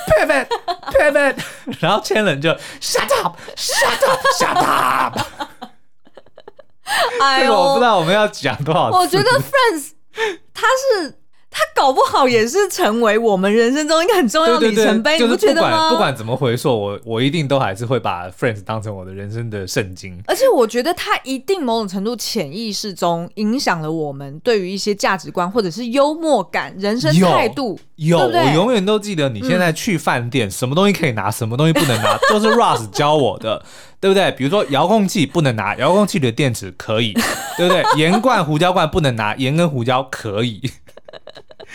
[0.07, 0.47] pivot
[0.91, 1.35] pivot，
[1.79, 5.19] 然后 Chandler 就 shut up shut up shut up，
[7.39, 9.91] 这个我不知道我们要讲多少次，我觉得 Friends
[10.53, 11.15] 他是。
[11.49, 15.69] 他搞不好也是成为我们人生中一个很重要的里程碑，你不觉得吗？
[15.69, 20.21] 不管不管怎么回溯，我我一定都还是会把 Friends 当成我的人生的圣经。
[20.27, 27.79] 而且我觉得他一定某种程度潜意识中影响了我们对于一些价值观，或者是幽默感、人生态度。
[27.95, 33.63] 有，我永远都记得，你现在去饭店，嗯、什么东西可以拿，什么东西不能拿， 都是 Russ 教我的，
[33.99, 34.31] 对不对？
[34.33, 37.13] 比如说遥控器不能拿，遥控器的电池可以，
[37.57, 37.83] 对不对？
[37.97, 40.61] 盐罐、胡椒罐不能拿，盐跟胡椒可以。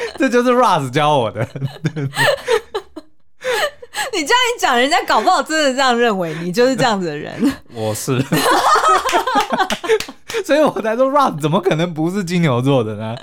[0.19, 1.47] 这就是 Russ 教我的。
[4.15, 7.41] 你这样一讲，人家搞不好真的这样认为，你就是这样子的人。
[7.73, 8.21] 我是，
[10.45, 13.17] 所以我才说 Russ 怎么可能不是金牛座的呢？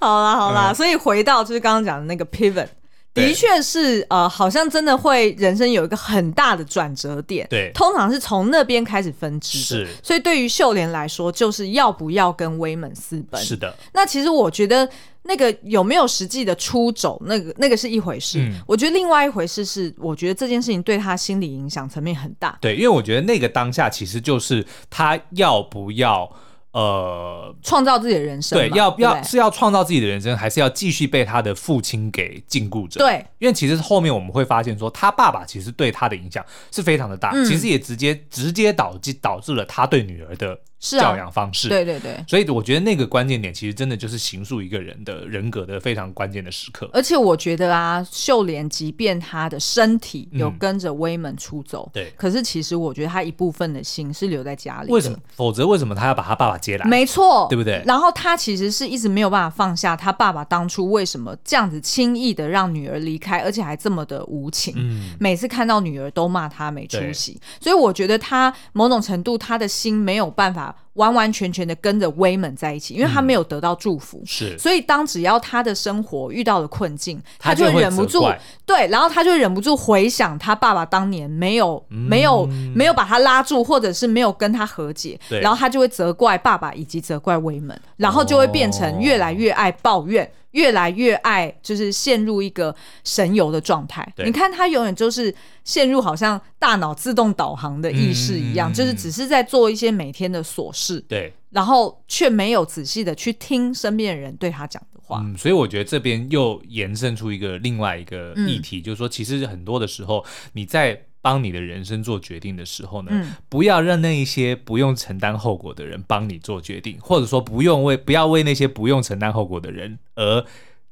[0.00, 2.68] 好啦好啦，嗯、所以回到就是刚刚讲的那个 pivot。
[3.14, 7.46] 的确是，呃，好像真的会人生有一个很大的转折点。
[7.50, 9.58] 对，通常是从那边开始分支。
[9.58, 13.38] 是，所以对于秀莲来说，就是要不要跟威猛私奔？
[13.42, 13.74] 是的。
[13.92, 14.88] 那其实我觉得，
[15.24, 18.38] 那个有没有实际的出走，那个那个是一回事。
[18.38, 18.54] 嗯。
[18.66, 22.56] 我觉得另外一回事是，我觉得这件事情对他心理影响层面很大。
[22.62, 26.34] 对，因为我觉得那个当下其实就是他要不要。
[26.72, 32.98] 呃，创造自己的人生，对，要要是要创造自己的人生，还是要继续被他的父亲给禁锢着？
[32.98, 40.58] 对，因为其实后面我们会发现说，他爸爸其实对他的影响是非常的大，嗯、其实也直接直接导致导致了他对女儿的。
[40.84, 46.90] 是教养方式，对对对，所以我觉得那个关键点其实真的就是形塑一个人的人格的非常关键的时刻。
[46.92, 54.90] 而且我觉得啊，秀莲即便她的身体有跟着威门出走，嗯、对，可是其实我觉得她一部分的心是留在家里。
[54.90, 55.16] 为什么？
[55.36, 56.84] 否则为什么她要把她爸爸接来？
[56.88, 57.80] 没错，对不对？
[57.86, 64.74] 然后她其实是一直没有办法放下她爸爸当初为什么这样子轻易的让女儿离开，而且还这么的无情。
[64.76, 70.71] 嗯，每次看到女儿都骂她没出息，所以我觉得她某种程度她的心没有办法。
[70.94, 78.30] 完完全全的跟着威门在一起，因为他没有得到祝福，嗯、是，所以当只要他的生活遇到了困境，他就会忍不住，
[78.66, 90.24] 对，然后他就忍不住回想他爸爸当年没有、嗯、没有没有把他拉住，或者是没有跟他和解，然后他就会责怪爸爸以及责怪威门，然后就会变成越来越爱抱怨。
[90.24, 94.10] 哦越来越爱，就是陷入一个神游的状态。
[94.24, 95.34] 你看他永远就是
[95.64, 100.98] 陷入好像大脑自动导航的意识一样，嗯、就是只是在做一些每天的琐事。
[101.08, 105.20] 对，然后却没有仔细的去听身边的人对他讲的话。
[105.22, 111.04] 嗯，所以我觉得这边又延伸出一个另外一个议题，嗯、就是说，其实很多的时候你在。
[111.22, 120.44] 帮你的人生做决定的时候呢，嗯、不要让那一些不用承担后果的人帮你做决定，或者说不用为不要为那些不用承担后果的人而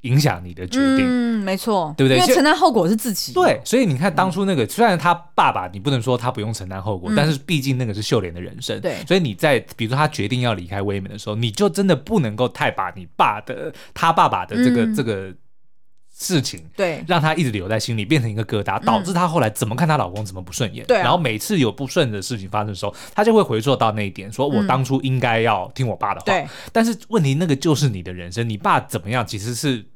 [0.02, 1.00] 影响你的决定。
[1.00, 2.18] 嗯，没错，对不对？
[2.18, 3.32] 因为承担后果是自己。
[3.32, 8.80] 对，所以你看当初那个，嗯、虽然他爸爸，你不能说他不用承担后果，嗯、但是毕竟那个是秀莲的人生。
[8.80, 15.34] 对，所以你在比如说他决定要离开威门的时候，你就真的不能够太把你爸的他爸爸的这个、嗯、这个。
[16.22, 20.84] 事情对，让她一直留在心里，变成一个疙瘩，导致她后来怎么看她老公怎么不顺眼。
[20.84, 26.26] 对，然后每次有不顺的事情发生的时候，她就会回溯到那一点，说我当初应该要听我爸的话。
[26.26, 29.86] 对，但是问题那个就是你的人生，你爸怎么样，其实是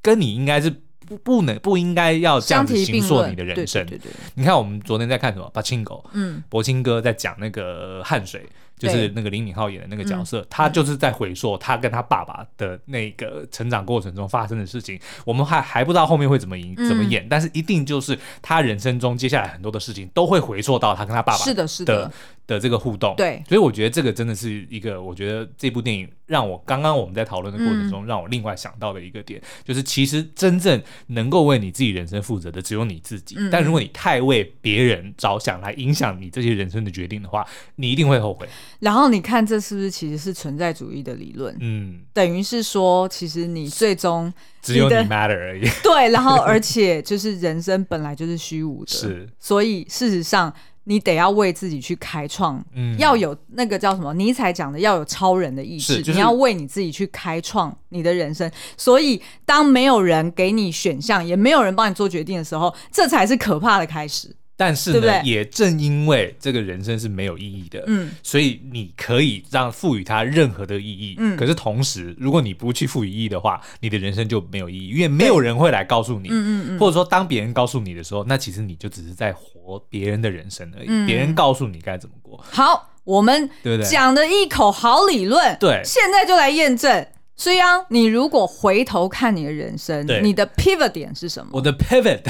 [0.00, 0.70] 跟你应该是
[1.06, 3.84] 不不能不应该要这样子形塑你的人生。
[3.84, 5.50] 对对对，你看我们昨天在看什么？
[5.52, 8.46] 柏青狗，嗯，柏青哥在讲那个汗水。
[8.82, 14.98] 就是那个林敏镐演的那个角色，他就是在回溯他跟他爸爸的那个成长过程中发生的事情。
[15.24, 22.10] 我们还还不知道后面会怎么演怎么演，但是一定就是他人生中接下来很多的事情都会回溯到他跟他爸爸是的是的
[22.46, 23.14] 的这个互动。
[23.16, 33.36] 对，所以我觉得这个真的是一个，我觉得这部电影让我刚刚我们在讨论的过程中让我另外想到的一个点，就是其实真正能够为你自己人生负责的只有你自己。
[33.50, 38.48] 但如果你太为别人着想来影响你这些人生的决定的话，你一定会后悔。
[38.80, 41.56] 然后你看，这是不是其实是存在主义的理论？
[41.60, 45.62] 嗯，等于是说，其实你最终只有你 matter 而已。
[45.82, 50.52] 对，然后 而且就是人生本来就是虚无的，是，所以事实上
[50.84, 58.50] 你得要为自己去开创，嗯，要有那个叫什么尼采讲的，要有超人的意识，就是、你要为你自己去开创你的人生。
[58.76, 64.34] 所以，当没有人给你选项，也没有人帮你做决定的时候，这才是可怕的开始。
[64.56, 71.36] 但是呢，对对，也正因为这个人生是没有意义的，嗯，所以你可以让赋予它任何的意义，嗯。
[71.36, 76.78] 可是同时，如果你不去赋予意义的话，你的人生就没有意义，因为没有人会来告诉你，嗯嗯嗯。
[76.78, 80.86] 或者说，当别人告诉你的时候，那其实你就只是在活别人的人生而已。
[80.88, 82.38] 嗯，别人告诉你该怎么过。
[82.48, 83.90] 好，我们对不对？
[83.90, 87.06] 讲的一口好理论，对，现在就来验证。
[87.42, 91.50] 所以啊，你如果回头看你的人生，你的 pivot 点是什么？
[91.52, 92.22] 我的 pivot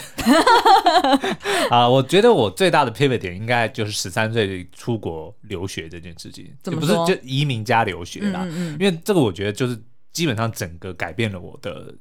[1.68, 8.40] 啊，我觉得我最大的 pivot 点应该就是十三岁出国留学这件事情，怎么不是就移民加留学啦？
[8.46, 9.78] 嗯嗯嗯，因为这个我觉得就是
[10.14, 11.94] 基本上整个改变了我的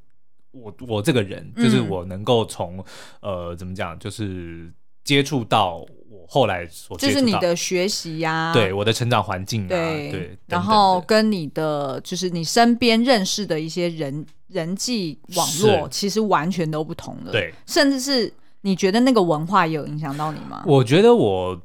[0.52, 2.78] 我我这个人，就是我能够从、
[3.20, 4.72] 嗯、呃怎么讲，就是
[5.04, 5.86] 接触到。
[6.34, 17.34] 后来所就是你的学习呀、啊，对我的成长环境啊，对，对然后跟你的就是你身边认识的一些人人际网络，其实完全都不同的。
[17.34, 20.64] 对，甚至是你觉得那个文化也有影响到你吗？
[20.66, 21.62] 我觉得我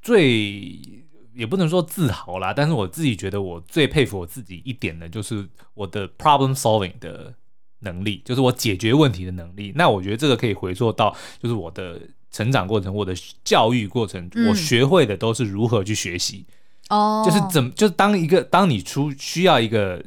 [0.00, 0.80] 最
[1.34, 7.34] 也不能说自豪啦，但是我自己觉得我最佩服我自己一点的，就是我的 problem solving 的
[7.80, 9.74] 能力，就是我解决问题的能力。
[9.76, 12.00] 那我觉得这个可以回溯到，就是我的。
[12.30, 16.44] 成长过程，我的教育过程，嗯、我学会的都是如何去学习。
[16.88, 20.04] 哦，就是怎么，就是当一个当你出需要一个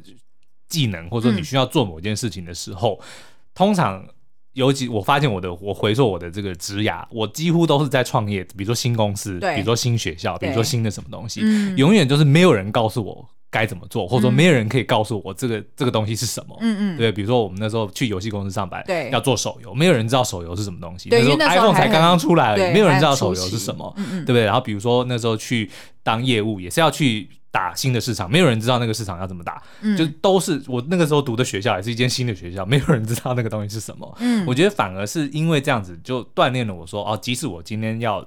[0.68, 3.06] 技能，或者说你需要做某件事情的时候，嗯、
[3.54, 4.06] 通常
[4.52, 11.40] 尤其我发现我的，我回溯我的这个职涯，我几乎都是在创业，比如说新公司，比如说新学校，比如说新的什么东西，
[11.76, 13.28] 永远都是没有人告诉我。
[13.50, 16.56] 该怎么做，或者说没有人可以告诉我这个、嗯、这个东西是什么。
[16.60, 21.08] 嗯嗯，对，比如说我们那时候去游戏公司上班，对，要做手游，没有人知道手游是什么东西。
[21.08, 24.44] 对，那时候 iPhone 才刚刚出来而已，没有人知道手游是什么，对不对？
[24.44, 25.68] 然后比如说那时候去
[26.02, 34.16] 当业务，也是要去打新的市场，没有人知道那个市场要怎么打，嗯、就都是我那个时候读的学校，也是一间新的学校，没有人知道那个东西是什么。
[34.20, 38.24] 嗯，我觉得反而是因为这样子，就锻炼了我说，哦，即使我今天要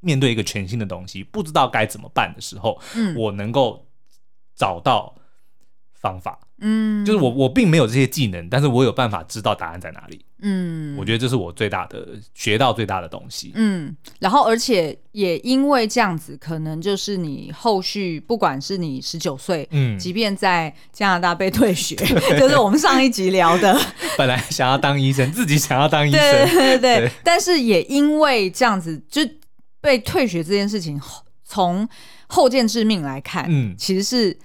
[0.00, 3.87] 面对一个全新的东西，不知道该怎么办的时候，嗯，我能够
[4.58, 5.14] 找到。
[6.00, 21.96] 方法，嗯，就是我我并没有这些技能，但是我有办法知道答案在哪里，嗯，我觉得这是我最大的学到最大的东西，嗯，然后而且也因为这样子，可能就是你后续不管是你十九岁，嗯，即便在加拿大被退学，
[22.38, 23.76] 就是我们上一集聊的，
[24.16, 29.20] 本来想要当医生，自己想要当医生，对对对，对，但是也因为这样子就
[29.80, 31.00] 被退学这件事情，
[31.44, 31.88] 从
[32.28, 34.38] 后见之命来看，嗯，其实是。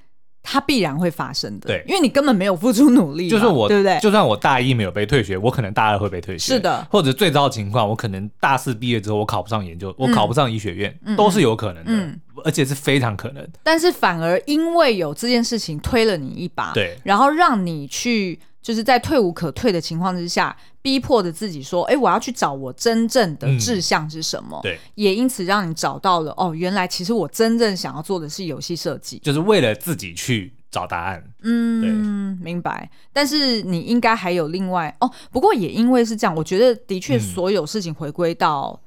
[0.43, 3.97] 它必然会发生的，对，因为你根本没有付出努力，就是我，对不对？
[4.01, 6.85] 就算我大一没有被退学，我可能大二会被退学，是的。
[6.91, 13.47] 或者最糟的情况，我可能大四毕业之后，我考不上研究，我考不上医学院，嗯、都是有可能的，嗯、而且是非常可能。
[13.63, 18.37] 但是反而因为有这件事情推了你一把，对，然后让你去。
[18.63, 31.21] 就是在退无可退的情况之下，逼迫着自己说：“哎、欸，我要去找我真正的志向是什么？”嗯、对，也因此让你找到了哦，原来其实我真正想要做的是游戏设计，就是为了自己去找答案。
[31.41, 32.89] 嗯，对，明白。
[33.11, 38.81] 但是你应该还有另外哦，不过也因为是这样，我觉得的确所有事情回归到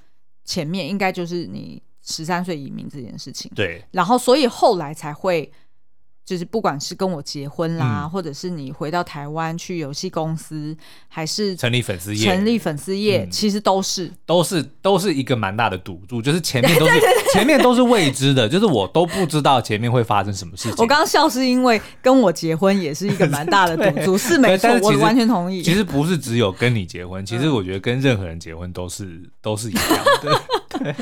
[0.46, 3.52] 前面，应该就是你十三岁移民这件事情。
[3.54, 5.52] 对，然后所以后来才会。
[6.26, 17.00] 就是不管是跟我结婚啦，嗯、或者是你回到台湾去游戏公司，还是成立粉丝业，成立粉丝业，嗯、其实都是都是都是一个蛮大的赌注，就是前面都是
[17.32, 20.72] 前面都是未知的，就是我都不知道前面会发生什么事情。
[20.78, 25.62] 我刚刚笑是因为跟我结婚也是一个蛮大的赌注， 是没错，我完全同意。
[25.62, 30.42] 其实不是只有跟你结婚，其实我觉得跟任何人结婚都是都是一样的。
[30.76, 30.94] 对。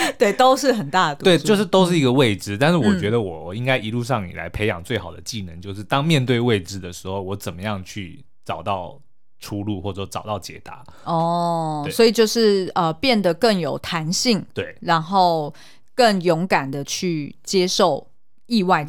[0.18, 1.22] 对，都是很大的。
[1.22, 2.56] 对，就是都是一个未知。
[2.56, 8.98] 嗯、但是我觉得我应该一路上以来培养最好的技能，嗯、就是当面对未知的时候，我怎么样去找到
[9.40, 10.82] 出路，或者说找到解答。
[11.04, 14.44] 哦，所以就是呃，变得更有弹性。
[14.54, 15.52] 对，然后
[15.94, 18.06] 更勇敢的去接受
[18.46, 18.86] 意外。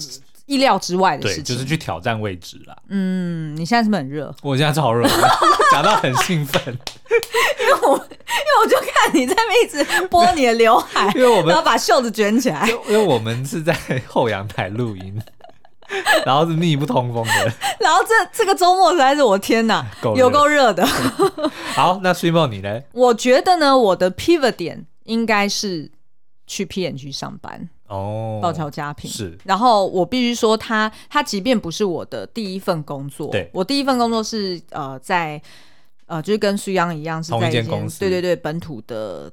[0.50, 2.76] 嗯意料之外的事情，对，就是去挑战位置啦。
[2.90, 4.34] 嗯，你现在是不是很热？
[4.42, 5.08] 我现在超热，
[5.72, 12.68] 讲到很兴奋，因为我因为我就看你在那一直拨你的刘海， 因为我们要把袖子卷起来。
[12.88, 15.22] 因为我们是在后阳台录音，
[16.26, 20.84] 然后是密不通风的，然后这这个周末实在是我天哪，够热有够热的。
[21.76, 22.82] 好，那 Swimo 你呢？
[22.94, 25.92] 我觉得呢，我的 pivot 点应该是
[26.48, 27.70] 去 P N G 上班。
[27.89, 35.41] 哦，报桥家平是，然后我必须说他，他他即便不是我的第一份工作，对，我第一份工作是呃在
[36.06, 39.32] 呃就是跟苏央一样是在一间公司，对对对，本土的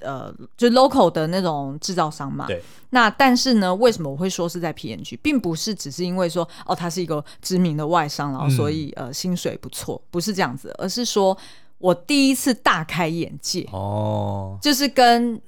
[0.00, 2.46] 呃，就 local 的那种制造商嘛。
[2.46, 2.62] 对。
[2.90, 11.36] 那但是呢，为什么我会说是在 PNG，并不是只是因为说哦，他是一个知名的外商，然后所以、嗯、呃薪水不错，不是这样子，而是说
[11.78, 13.68] 我第一次大开眼界。
[13.72, 15.40] 哦，就是跟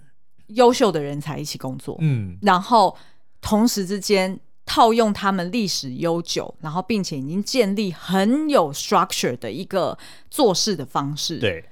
[0.54, 2.96] 优秀的人才一起工作，嗯，然后
[3.40, 9.96] 同时之间套用他们历史悠久，然后并且已经建立很有 structure 的一个
[10.30, 11.64] 做事的方式，对。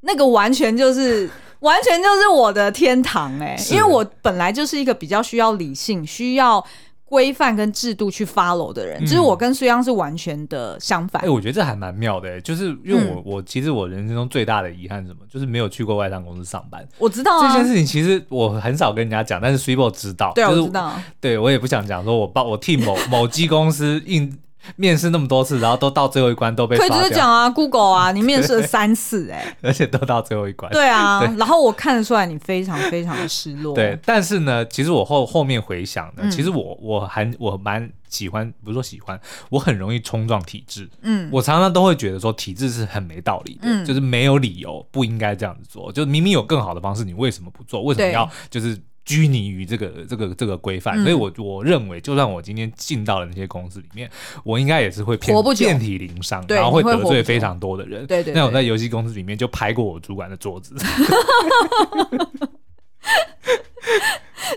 [0.00, 1.28] 那个完全就是，
[1.60, 3.74] 完全就是我的天堂哎、欸！
[3.74, 6.64] 因为我本来就是一个比较需要理性、需要
[7.08, 11.22] 规范跟制度去 follow 的人，就、嗯、是我跟苏央是完全的相反。
[11.22, 16.86] 哎、欸，我觉得这还蛮妙的、欸，就是因为我、嗯、我其实我人生中最大的遗憾是什么，就是没有去过外商公司上班。
[16.98, 20.32] 我知道、啊、这件事情，其实我很少跟人家讲，但是 Swippo 知道。
[20.34, 20.92] 对、就是，我知道。
[21.20, 24.36] 对，我也不想讲，说我帮我替某某机公司应。
[24.76, 26.76] 面试那么多次，然后都到最后一关都被。
[26.76, 30.70] 可以直接讲啊，Google 啊， 你面试了三次哎、欸，而且都到最后一关。
[30.72, 33.74] 对啊对，然后我看得出来你非常非常的失落。
[33.74, 40.88] 对，但是呢，其实我后后面回想呢，嗯、其实我我还我蛮喜欢，不是说喜欢，我很容易冲撞体制。
[41.02, 47.82] 嗯，我常常都会觉得说体制是很没道理的，嗯、就是没有理由不应该这样子做，就明明有更好的方式，你为什么不做？
[47.82, 48.78] 为什么要就是？
[49.06, 54.10] 拘泥于这个这个这个规范，所以我我认为，就算我今天进到了那些公司里面，
[54.42, 58.04] 我应该也是会遍遍体鳞伤，然后会得罪非常多的人。
[58.06, 60.74] 对对，那我在游戏公司里面就拍过我主管的桌子。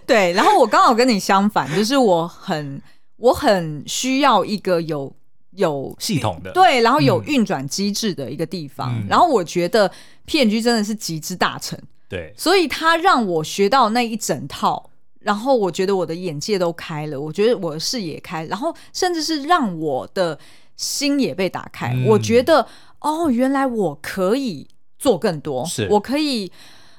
[0.08, 2.82] 对，然后我刚好跟你相反，就是我很
[3.18, 5.16] 我很需要一个有
[5.52, 8.92] 有系统的，对，然后有运转机制的一个地方。
[8.96, 9.92] 嗯、然后我觉得
[10.26, 11.80] P&G 真的是极之大成。
[12.10, 14.90] 对，所以他让我学到那一整套，
[15.20, 20.38] 然后我觉得我的眼界都开了，我觉得我的视野开，然后甚至是让我的
[20.76, 21.94] 心也被打开。
[21.94, 22.68] 嗯、我觉得
[23.00, 26.52] 哦，原来我可以做更多，是我可以，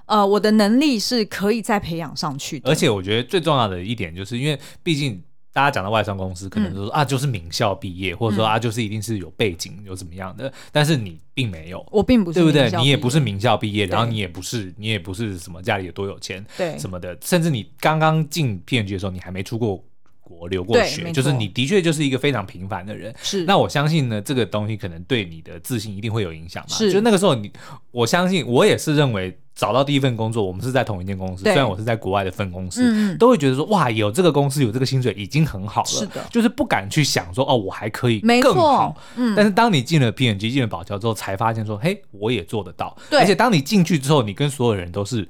[0.06, 2.70] 呃，我的能力是可以再培养上去的。
[2.70, 5.22] 而且我觉得最重要的一点，就是因为毕竟。
[5.52, 10.52] 大家讲到外商公司，可能都说、嗯、啊，就是名校毕业，或者说啊，就是一定是有背景，有怎么样的。
[10.70, 12.70] 但是你并没有，我并不是，对不对？
[12.80, 17.18] 你也不是名校毕业，然后你也不是，你也不是什么家里有多有钱，对什么的。
[17.20, 19.84] 甚至你刚刚进 P&G 的时候，你还没出过
[20.20, 23.12] 国，留过学，就是你的确就是一个非常平凡的人。
[23.20, 23.44] 是。
[23.44, 26.76] 那我相信呢，这个东西可能对你的自信一定会有影响嘛。
[26.76, 26.92] 是。
[26.92, 27.50] 就那个时候你，
[27.90, 29.36] 我相信我也是认为。
[29.60, 39.34] 找到第一份工作，我们是在同一间公司，虽然我是在国外的分公司，嗯，都会觉得说哇，有这个公司有这个薪水已经很好了，是的，就是不敢去想说哦，我还可以更好，嗯。
[39.36, 42.96] 但是当你进了 P N G 进了宝侨之后，才发现说嘿，我也做得到。
[43.10, 45.28] 对，而且当你进去之后，你跟所有人都是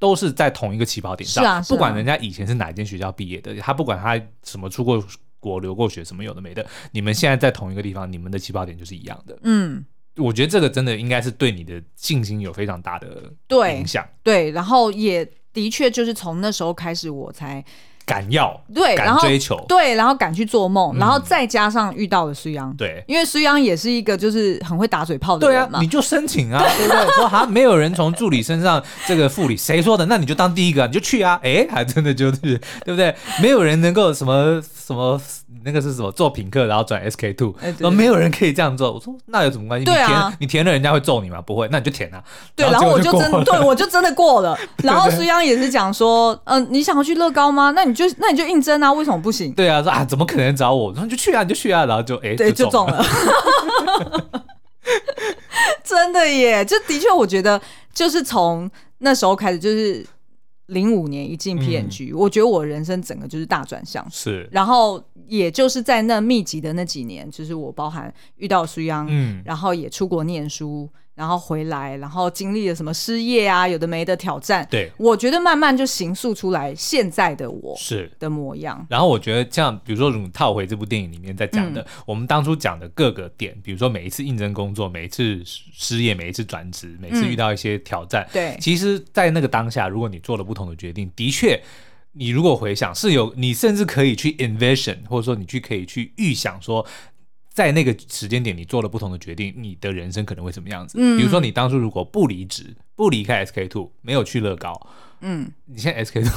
[0.00, 5.00] 都是在同一个起跑点上，是啊，是啊，不管人家以前是哪一间学校毕业的，他不管他什么出过
[5.38, 9.84] 国、留过学什么有的没的，你们现在在同一个地方，你们的起跑点就是一样的，嗯。
[10.18, 13.08] 我觉得这个真的应该是对你的信心有非常大的
[13.72, 14.06] 影响。
[14.22, 17.64] 对，然后也的确就是从那时候开始，我才
[18.04, 27.14] 敢要，对，敢追求，对，然后敢去做梦，嗯，然后再加上遇到了苏央，对，因为苏央也是一个就是很会打嘴炮的人嘛，你就申请啊， 对不对？
[27.14, 30.06] 说哈，没有人从助理身上这个副理，谁说的？
[30.06, 33.14] 那你就当第一个，你就去啊，哎，还真的就是对不对？
[33.42, 35.20] 没有人能够什么什么。
[35.64, 36.12] 那个是什么？
[36.12, 38.92] 做品客然后转 SK two，然后没有人可以这样做。
[38.92, 39.84] 我说那有什么关系？
[39.84, 41.40] 对啊，你填你填了，人家会揍你吗？
[41.40, 42.22] 不会，那你就填啊。
[42.54, 44.56] 对，然后我就真对我就真的过了。
[44.84, 47.72] 然后苏央也是讲说，嗯、呃，你想要去乐高吗？
[47.74, 49.52] 那你就那你就应征啊，为什么不行？
[49.52, 50.92] 对啊，说啊，怎么可能找我？
[50.92, 53.02] 然后就去啊，你就去啊，然后就哎，对，就中了。
[55.82, 57.58] 真的耶，就的确，我觉得
[57.94, 60.04] 就是从那时候开始就是。
[60.68, 64.06] 零五年一进 PNG，嗯，我觉得我人生整个就是大转向。
[64.10, 70.88] 是，然后也就是在那密集的那几年，就是我包含遇到苏央，嗯，然后也出国念书。
[71.18, 74.64] 然后回来，然后经历了什么失业啊，有的没的挑战。
[74.70, 78.86] 对，我觉得慢慢就形塑出来现在的我是的模样。
[78.88, 91.60] 然后我觉得像比如说，你套回这部电影里面在讲的，嗯，我们当初讲的各个点，比如说每一次应征工作，每一次失业，每一次转职，每次遇到一些挑战，嗯，对，其实，在那个当下，如果你做了不同的决定，的确，
[92.12, 96.86] 你如果回想，是有你甚至可以去 envision，或者说你去可以去预想说。
[97.48, 100.96] 在那个时间点，你做了不同的决定，你的人生可能会什么样子？
[101.00, 104.80] 嗯，比如说你当初如果不离职，不离开 SK Two，没有去乐高，
[105.20, 106.32] 嗯，你现在 SK Two，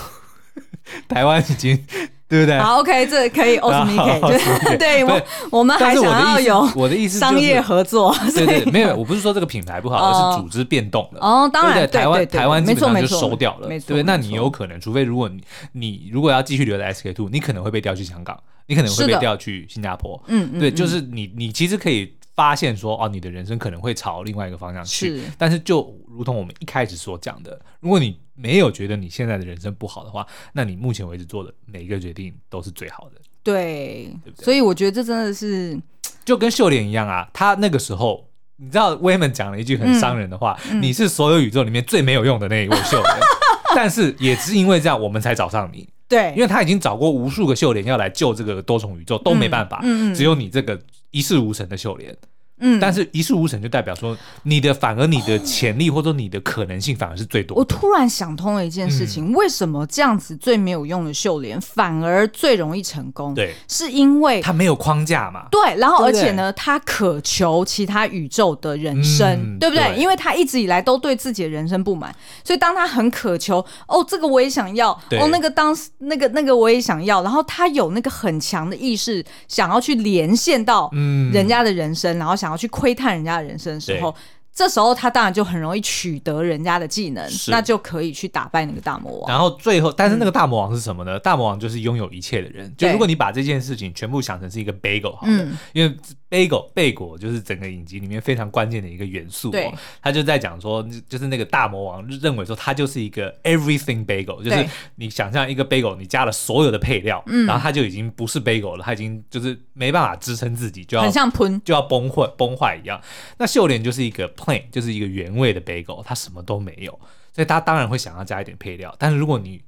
[1.07, 1.85] 台湾已经
[2.31, 2.57] 对不对？
[2.57, 5.21] 好，OK，这可以 Osmic，对我
[5.51, 11.19] 我们还想要有我的意思商业合作，对对，没有，我不是说这个品牌不好，而是组织变动了。
[11.19, 18.39] 哦，当然，台湾台湾基本上就收掉了，没错，对，那你有可能，除非如果你你如果要继续留在 SK Two，你可能会被调去香港。
[18.67, 33.21] 你可能会被调去新加坡，嗯，对，就是你，你其实可以发现说，哦，你的人生可能会朝另外一个方向去，是，但是就如同我们一开始所讲的，如果你没有觉得你现在的人生不好的话，那你目前为止做的每一个决定都是最好的。
[33.43, 35.79] 对，对对，所以我觉得这真的是
[36.25, 43.19] 就跟秀莲一样啊，她那个时候，你知道威门讲了一句很伤人的话，嗯嗯、你是所有宇宙里面最没有用的那一位秀莲，
[43.75, 45.87] 但是也是因为这样，我们才找上你。
[46.11, 49.81] 对，因为他已经找过无数个秀莲要来救这个多重宇宙，都没办法，
[50.13, 50.77] 只有你这个
[51.11, 52.13] 一事无成的秀莲。
[52.61, 57.57] 嗯，但是一事无成就代表说你的反而你的潜力或者说你的可能性反而是最多。
[57.57, 63.33] 我突然想通了一件事情，嗯、为什么这样子最没有用的秀莲反而最容易成功？
[63.33, 65.47] 对，是因为他没有框架嘛？
[65.51, 69.83] 对，然后而且呢，他渴求其他宇宙的人生，嗯、对不对？
[69.83, 80.89] 对，因为他一直以来都对自己的人生不满，所以当他很渴求，哦，这个我也想要，哦，那个当时那个那个我也想要，然后他有那个很强的意识，想要去连线到
[81.33, 83.51] 人家的人生，嗯、然后想要去窥探人家的。
[83.51, 84.15] 人生的时候，
[84.53, 89.29] 这时候他当然就很容易取得人家的技能，那就可以去打败那个大魔王。
[89.29, 91.17] 然后最后，但是那个大魔王是什么呢？
[91.17, 92.73] 嗯、大魔王就是拥有一切的人。
[92.77, 95.97] 就如果你把这件事情全部想成是一个 bagel 好了，嗯、因为。
[96.31, 104.65] Bagel 贝果就是整个影集里面非常关键的一个元素哦，他就在讲说，就是那个大魔王认为说他就是一个 everything bagel，就是
[104.95, 113.01] 你想象一个 bagel，你加了所有的配料，对然后他就已经不是 bagel 了，他已经就是没办法支撑自己，就要很像喷，就要崩坏崩坏一样。
[113.37, 116.97] 那秀莲就是一个 plain，就是一个原味的 bagel，它什么都没有，
[117.33, 119.61] 所以他当然会想要加一点配料，但是如果你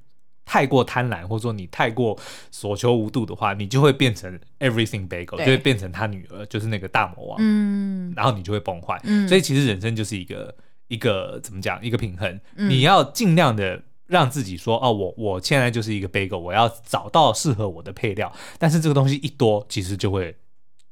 [0.44, 2.18] 太过贪婪，或者说你太过
[2.50, 7.38] 所求无度的话，你就会变成 everything bagel，就会变成他女儿，就是那个大魔王。
[7.40, 9.00] 嗯，然后你就会崩坏。
[9.04, 10.54] 嗯，所以其实人生就是一个
[10.88, 12.40] 一个怎么讲，一个平衡。
[12.56, 18.30] 嗯，你要尽量的让自己说，哦，我我现在就是一个 bagel，我要找到适合我的配料。
[18.58, 20.36] 但是这个东西一多，其实就会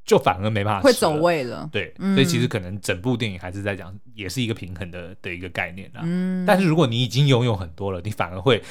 [0.06, 1.68] 就反而没办法会走位了。
[1.70, 6.00] 对，嗯，所以其实可能整部电影还是在讲，也是一个平衡的的一个概念啊。
[6.04, 8.62] 嗯，但是如果你已经拥有很多了，你反而会。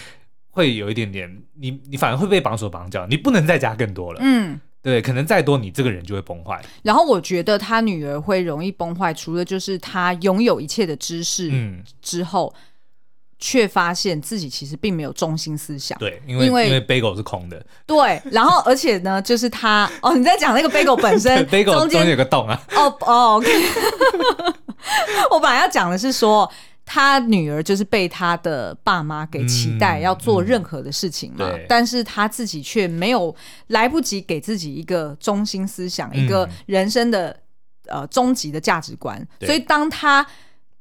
[0.51, 4.19] 会有一点点，你你反而会被绑手绑脚，你不能再加更多了。
[4.21, 6.61] 嗯，对，可能再多，你这个人就会崩坏。
[6.83, 12.53] 然后我觉得他女儿会容易崩坏，除了就是他拥有一切的知识，嗯，之后
[13.39, 15.97] 却发现自己其实并没有中心思想。
[15.97, 17.65] 对，因为因为，因为 bagel 是空的。
[17.85, 22.61] 对，然后而且呢，就是他 哦，你在讲那个 bagel 本身， bagel 中间有个洞啊。
[22.75, 23.49] 哦哦，OK。
[25.31, 26.51] 我本来要讲的是说。
[26.85, 33.33] 他女儿就是被他的爸妈给期待要做任何的事情嘛，嗯嗯、但是他自己却没有
[33.67, 37.39] 来不及给自己一个中心思想，嗯、一个人生的
[37.87, 39.25] 呃终极的价值观。
[39.39, 40.25] 所以当他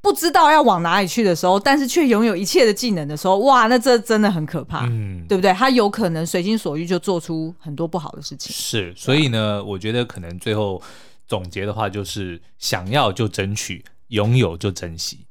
[0.00, 5.52] 不知道要往哪里去的时候，但是却拥有一切的技能的时候，哇，那这真的很可怕，嗯、对不对？
[5.52, 8.50] 他有可能随心所欲就做出很多不好的事情。
[8.50, 10.82] 是，所以呢，我觉得可能最后
[11.28, 15.26] 总结的话就是：想要就争取，拥有就珍惜。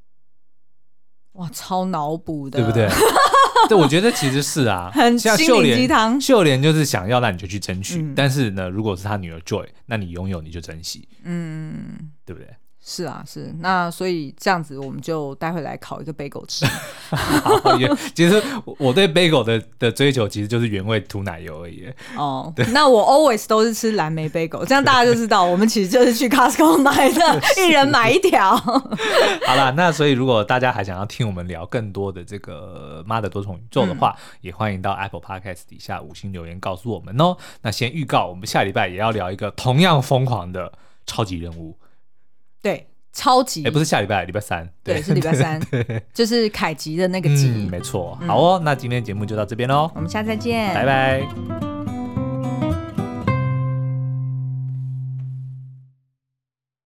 [1.39, 2.87] 哇，超脑补的，对不对？
[3.67, 5.31] 对，我觉得其实是啊， 很心
[5.63, 6.19] 灵鸡汤。
[6.19, 8.01] 秀莲就是想要，那你就去争取。
[8.01, 12.47] 嗯、但是呢，如果是他女儿 Joy，那你拥有你就珍惜，嗯，对不对？
[12.91, 16.65] 是啊，是那所以这样子，我们就待会来烤一个 bagel 吃。
[18.15, 18.41] 其实
[18.79, 21.87] 我对 bagel 的的追求，其实就是原味涂奶油而已。
[22.17, 28.57] 哦， 那我 always 都是吃蓝莓 bagel，这样大家就知道，我们其实就是去 Costco 买的， 一人买一条。
[28.57, 37.37] 好了，那所以如果大家还想要听我们聊更多的这个妈的多重宇宙的话，嗯、也欢迎到 Apple Podcast 底下五星留言告诉我们哦。
[37.61, 40.73] 那先预告，我们下礼拜也要聊一个同样疯狂的
[41.05, 41.77] 超级任务。
[42.61, 43.65] 对，超级。
[43.65, 45.59] 哎，不是下礼拜，礼拜三，对，对是礼拜三，
[46.13, 48.17] 就是凯吉的那个吉，嗯，没错。
[48.27, 51.98] 好哦，嗯、那今天节目就到这边喽，我们下次再见，拜拜。